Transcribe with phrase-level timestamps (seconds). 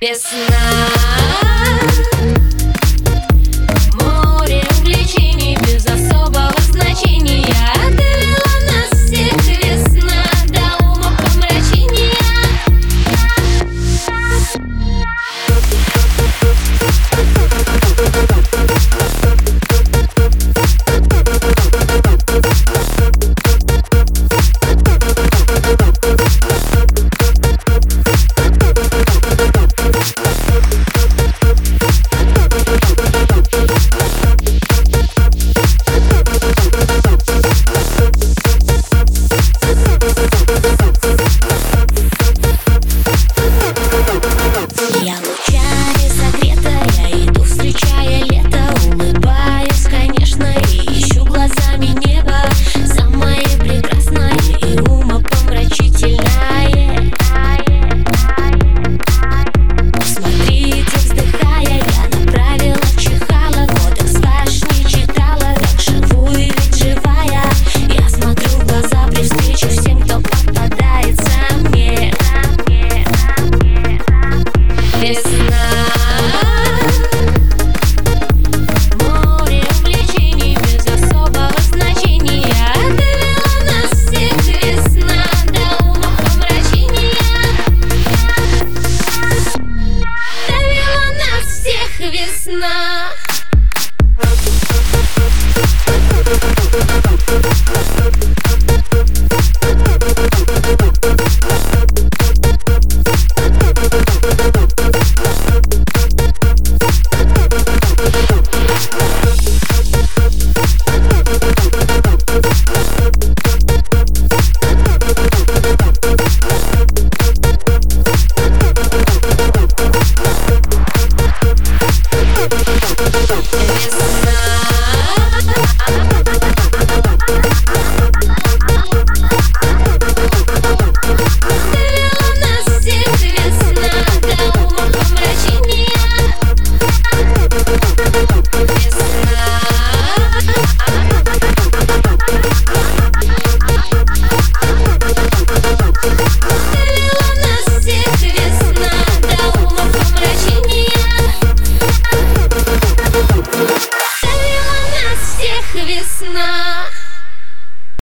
[0.00, 1.55] без сна.